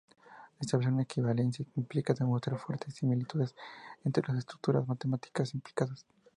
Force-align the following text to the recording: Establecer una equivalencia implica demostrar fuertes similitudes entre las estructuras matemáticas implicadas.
Establecer 0.59 0.91
una 0.93 1.03
equivalencia 1.03 1.63
implica 1.75 2.15
demostrar 2.15 2.57
fuertes 2.57 2.95
similitudes 2.95 3.55
entre 4.03 4.27
las 4.27 4.39
estructuras 4.39 4.87
matemáticas 4.87 5.53
implicadas. 5.53 6.07